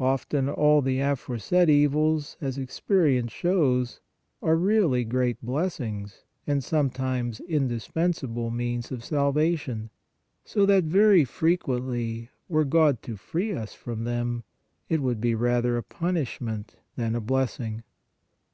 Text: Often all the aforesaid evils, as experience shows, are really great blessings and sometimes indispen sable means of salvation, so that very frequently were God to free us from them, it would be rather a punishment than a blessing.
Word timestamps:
Often 0.00 0.48
all 0.48 0.80
the 0.80 1.00
aforesaid 1.00 1.68
evils, 1.68 2.38
as 2.40 2.56
experience 2.56 3.30
shows, 3.30 4.00
are 4.40 4.56
really 4.56 5.04
great 5.04 5.38
blessings 5.44 6.24
and 6.46 6.64
sometimes 6.64 7.42
indispen 7.46 8.14
sable 8.14 8.48
means 8.50 8.90
of 8.90 9.04
salvation, 9.04 9.90
so 10.46 10.64
that 10.64 10.84
very 10.84 11.26
frequently 11.26 12.30
were 12.48 12.64
God 12.64 13.02
to 13.02 13.16
free 13.18 13.52
us 13.52 13.74
from 13.74 14.04
them, 14.04 14.44
it 14.88 15.02
would 15.02 15.20
be 15.20 15.34
rather 15.34 15.76
a 15.76 15.82
punishment 15.82 16.76
than 16.96 17.14
a 17.14 17.20
blessing. 17.20 17.82